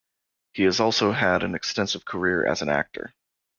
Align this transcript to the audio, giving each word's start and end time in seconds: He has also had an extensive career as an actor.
He 0.53 0.63
has 0.63 0.79
also 0.79 1.11
had 1.11 1.43
an 1.43 1.53
extensive 1.53 2.05
career 2.05 2.43
as 2.43 2.63
an 2.63 2.69
actor. 2.69 3.13